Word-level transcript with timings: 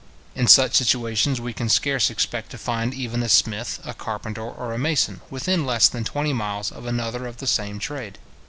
In 0.33 0.47
such 0.47 0.73
situations 0.73 1.39
we 1.39 1.53
can 1.53 1.69
scarce 1.69 2.09
expect 2.09 2.49
to 2.49 2.57
find 2.57 2.91
even 2.91 3.21
a 3.21 3.29
smith, 3.29 3.79
a 3.85 3.93
carpenter, 3.93 4.41
or 4.41 4.73
a 4.73 4.77
mason, 4.79 5.21
within 5.29 5.63
less 5.63 5.87
than 5.87 6.03
twenty 6.03 6.33
miles 6.33 6.71
of 6.71 6.87
another 6.87 7.27
of 7.27 7.37
the 7.37 7.45
same 7.45 7.77
trade. 7.77 8.17